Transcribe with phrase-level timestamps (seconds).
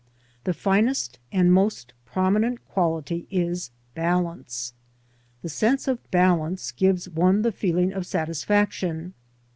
[0.45, 4.73] The finest and most prominent quality is balance;
[5.43, 9.13] the sense of balance gives one 4 '^ the feeling of satisfaction.